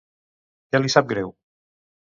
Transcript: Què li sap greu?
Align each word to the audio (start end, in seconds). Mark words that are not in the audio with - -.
Què 0.71 0.81
li 0.81 0.93
sap 0.95 1.11
greu? 1.13 1.31